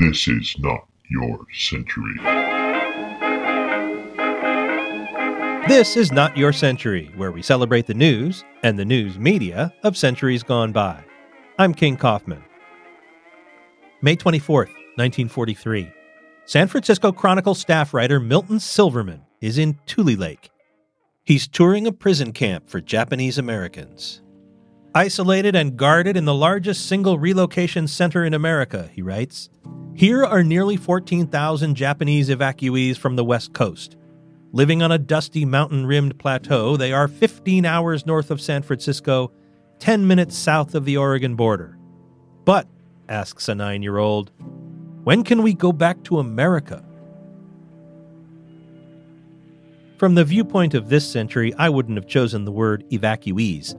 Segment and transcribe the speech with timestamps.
[0.00, 2.14] This is not your century.
[5.68, 9.96] This is Not Your Century, where we celebrate the news and the news media of
[9.96, 11.02] centuries gone by.
[11.58, 12.44] I'm King Kaufman.
[14.00, 15.90] May 24th, 1943.
[16.44, 20.50] San Francisco Chronicle staff writer Milton Silverman is in Tule Lake.
[21.24, 24.22] He's touring a prison camp for Japanese Americans.
[24.96, 29.50] Isolated and guarded in the largest single relocation center in America, he writes,
[29.94, 33.98] here are nearly 14,000 Japanese evacuees from the West Coast.
[34.52, 39.30] Living on a dusty mountain rimmed plateau, they are 15 hours north of San Francisco,
[39.80, 41.76] 10 minutes south of the Oregon border.
[42.46, 42.66] But,
[43.06, 44.32] asks a nine year old,
[45.04, 46.82] when can we go back to America?
[49.98, 53.74] From the viewpoint of this century, I wouldn't have chosen the word evacuees,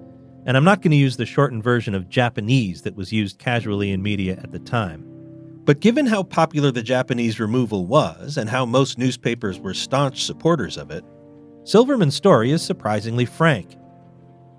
[0.47, 3.91] and I'm not going to use the shortened version of Japanese that was used casually
[3.91, 5.03] in media at the time.
[5.65, 10.77] But given how popular the Japanese removal was and how most newspapers were staunch supporters
[10.77, 11.03] of it,
[11.65, 13.75] Silverman's story is surprisingly frank.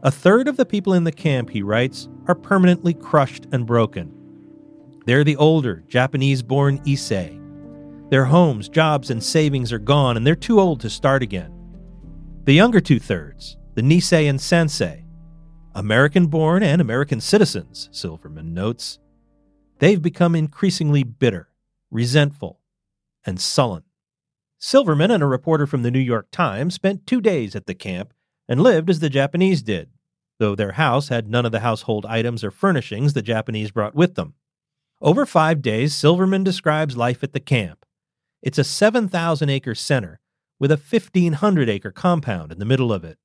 [0.03, 4.13] A third of the people in the camp, he writes, are permanently crushed and broken.
[5.07, 7.41] They're the older, Japanese born Issei.
[8.11, 11.51] Their homes, jobs, and savings are gone, and they're too old to start again.
[12.45, 15.08] The younger two thirds, the Nisei and Sansei,
[15.79, 18.99] American born and American citizens, Silverman notes,
[19.79, 21.51] they've become increasingly bitter,
[21.89, 22.59] resentful,
[23.25, 23.85] and sullen.
[24.59, 28.13] Silverman and a reporter from the New York Times spent two days at the camp
[28.49, 29.91] and lived as the Japanese did,
[30.41, 34.17] though their house had none of the household items or furnishings the Japanese brought with
[34.17, 34.35] them.
[35.01, 37.87] Over five days, Silverman describes life at the camp.
[38.43, 40.19] It's a 7,000 acre center
[40.59, 43.17] with a 1,500 acre compound in the middle of it.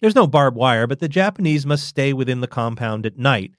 [0.00, 3.52] There's no barbed wire, but the Japanese must stay within the compound at night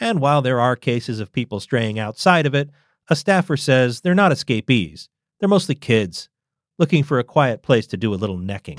[0.00, 2.70] and while there are cases of people straying outside of it,
[3.08, 5.10] a staffer says they're not escapees.
[5.38, 6.30] They're mostly kids,
[6.78, 8.78] looking for a quiet place to do a little necking.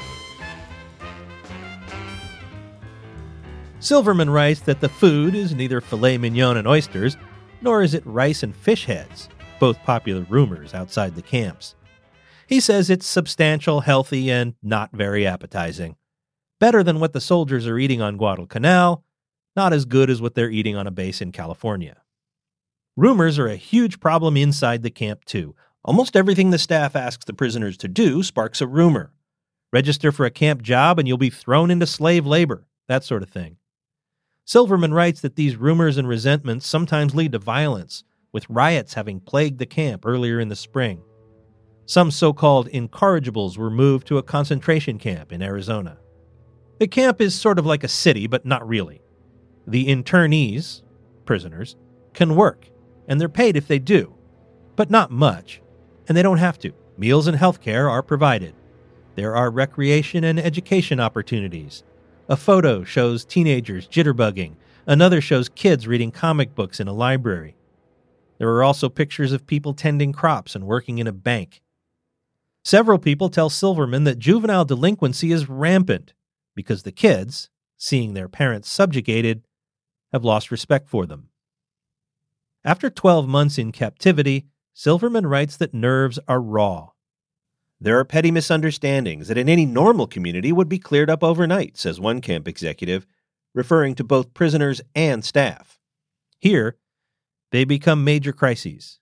[3.79, 7.17] Silverman writes that the food is neither filet mignon and oysters,
[7.61, 9.29] nor is it rice and fish heads,
[9.59, 11.75] both popular rumors outside the camps.
[12.47, 15.95] He says it's substantial, healthy, and not very appetizing.
[16.61, 19.03] Better than what the soldiers are eating on Guadalcanal,
[19.55, 22.03] not as good as what they're eating on a base in California.
[22.95, 25.55] Rumors are a huge problem inside the camp, too.
[25.83, 29.11] Almost everything the staff asks the prisoners to do sparks a rumor.
[29.73, 33.29] Register for a camp job and you'll be thrown into slave labor, that sort of
[33.29, 33.57] thing.
[34.45, 39.57] Silverman writes that these rumors and resentments sometimes lead to violence, with riots having plagued
[39.57, 41.01] the camp earlier in the spring.
[41.87, 45.97] Some so called incorrigibles were moved to a concentration camp in Arizona.
[46.81, 49.03] The camp is sort of like a city, but not really.
[49.67, 50.81] The internees,
[51.25, 51.75] prisoners,
[52.15, 52.71] can work,
[53.07, 54.15] and they're paid if they do,
[54.75, 55.61] but not much,
[56.07, 56.73] and they don't have to.
[56.97, 58.55] Meals and health care are provided.
[59.13, 61.83] There are recreation and education opportunities.
[62.27, 64.55] A photo shows teenagers jitterbugging,
[64.87, 67.55] another shows kids reading comic books in a library.
[68.39, 71.61] There are also pictures of people tending crops and working in a bank.
[72.65, 76.13] Several people tell Silverman that juvenile delinquency is rampant
[76.55, 79.43] because the kids, seeing their parents subjugated,
[80.11, 81.29] have lost respect for them.
[82.63, 86.89] After 12 months in captivity, Silverman writes that nerves are raw.
[87.79, 91.99] There are petty misunderstandings that in any normal community would be cleared up overnight, says
[91.99, 93.07] one camp executive,
[93.55, 95.79] referring to both prisoners and staff.
[96.39, 96.77] Here,
[97.51, 98.99] they become major crises.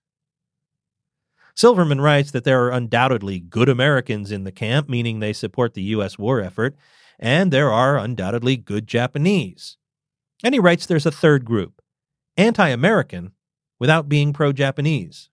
[1.56, 5.82] Silverman writes that there are undoubtedly good Americans in the camp, meaning they support the
[5.84, 6.18] U.S.
[6.18, 6.76] war effort,
[7.20, 9.78] and there are undoubtedly good Japanese.
[10.44, 11.82] And he writes there's a third group,
[12.38, 13.34] anti American,
[13.78, 15.30] without being pro Japanese.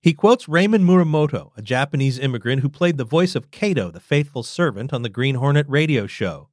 [0.00, 4.42] He quotes Raymond Muramoto, a Japanese immigrant who played the voice of Kato, the faithful
[4.42, 6.50] servant, on the Green Hornet radio show.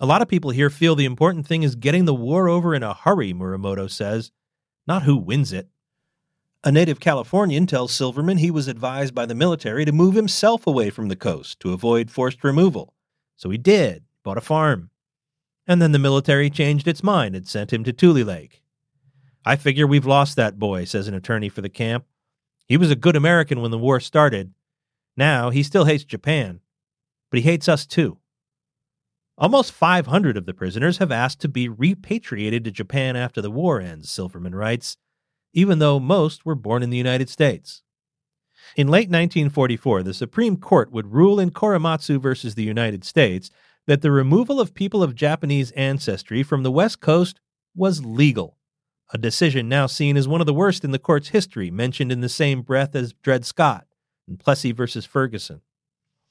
[0.00, 2.82] A lot of people here feel the important thing is getting the war over in
[2.82, 4.32] a hurry, Muramoto says,
[4.86, 5.68] not who wins it.
[6.64, 10.90] A native Californian tells Silverman he was advised by the military to move himself away
[10.90, 12.94] from the coast to avoid forced removal.
[13.38, 14.90] So he did, bought a farm
[15.68, 18.62] and then the military changed its mind and sent him to Tule Lake.
[19.44, 22.06] I figure we've lost that boy, says an attorney for the camp.
[22.66, 24.54] He was a good American when the war started.
[25.16, 26.60] Now he still hates Japan,
[27.30, 28.18] but he hates us too.
[29.36, 33.80] Almost 500 of the prisoners have asked to be repatriated to Japan after the war
[33.80, 34.96] ends, Silverman writes,
[35.52, 37.82] even though most were born in the United States.
[38.76, 43.50] In late 1944, the Supreme Court would rule in Korematsu versus the United States
[43.86, 47.40] that the removal of people of Japanese ancestry from the West Coast
[47.74, 48.58] was legal,
[49.12, 52.20] a decision now seen as one of the worst in the court's history, mentioned in
[52.20, 53.86] the same breath as Dred Scott
[54.28, 55.62] and Plessy versus Ferguson.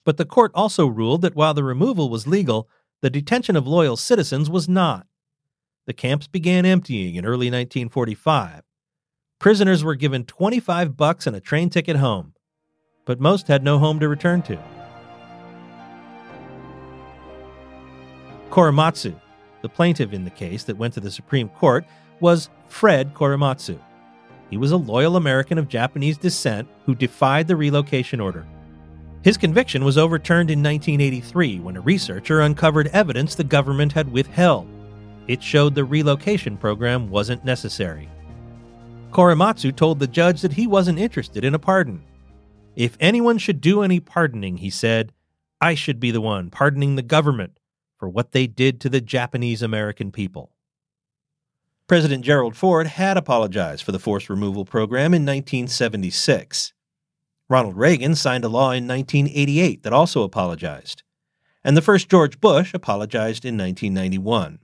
[0.05, 2.69] But the court also ruled that while the removal was legal,
[3.01, 5.07] the detention of loyal citizens was not.
[5.85, 8.63] The camps began emptying in early 1945.
[9.39, 12.33] Prisoners were given 25 bucks and a train ticket home,
[13.05, 14.57] but most had no home to return to.
[18.49, 19.13] Korematsu,
[19.61, 21.85] the plaintiff in the case that went to the Supreme Court,
[22.19, 23.79] was Fred Korematsu.
[24.49, 28.43] He was a loyal American of Japanese descent who defied the relocation order.
[29.21, 34.67] His conviction was overturned in 1983 when a researcher uncovered evidence the government had withheld.
[35.27, 38.09] It showed the relocation program wasn't necessary.
[39.17, 42.03] Korematsu told the judge that he wasn't interested in a pardon.
[42.75, 45.11] If anyone should do any pardoning, he said,
[45.59, 47.59] I should be the one pardoning the government
[47.97, 50.51] for what they did to the Japanese American people.
[51.87, 56.73] President Gerald Ford had apologized for the forced removal program in 1976.
[57.49, 61.01] Ronald Reagan signed a law in 1988 that also apologized.
[61.63, 64.59] And the first George Bush apologized in 1991.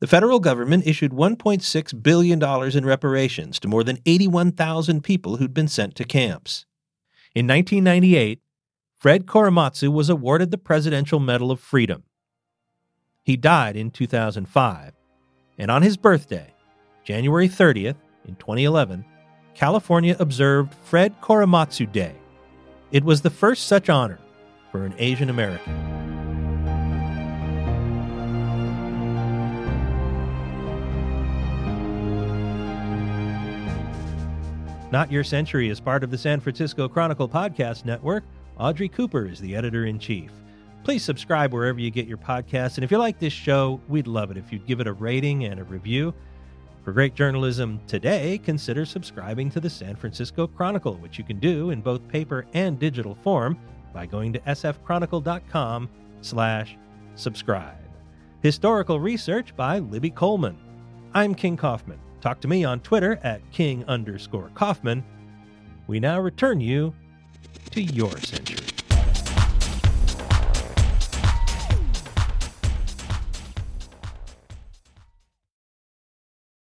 [0.00, 2.42] The federal government issued $1.6 billion
[2.76, 6.64] in reparations to more than 81,000 people who'd been sent to camps.
[7.34, 8.40] In 1998,
[8.96, 12.04] Fred Korematsu was awarded the Presidential Medal of Freedom.
[13.22, 14.92] He died in 2005,
[15.58, 16.54] and on his birthday,
[17.04, 19.04] January 30th, in 2011,
[19.54, 22.14] California observed Fred Korematsu Day.
[22.90, 24.18] It was the first such honor
[24.72, 25.89] for an Asian American.
[34.92, 38.24] Not Your Century is part of the San Francisco Chronicle Podcast Network.
[38.58, 40.32] Audrey Cooper is the editor in chief.
[40.82, 42.74] Please subscribe wherever you get your podcasts.
[42.74, 45.44] And if you like this show, we'd love it if you'd give it a rating
[45.44, 46.12] and a review.
[46.84, 51.70] For great journalism today, consider subscribing to the San Francisco Chronicle, which you can do
[51.70, 53.56] in both paper and digital form
[53.94, 55.88] by going to sfchronicle.com
[56.20, 56.76] slash
[57.14, 57.76] subscribe.
[58.42, 60.58] Historical research by Libby Coleman.
[61.14, 62.00] I'm King Kaufman.
[62.20, 65.02] Talk to me on Twitter at king underscore Kaufman.
[65.86, 66.94] We now return you
[67.70, 68.69] to your century.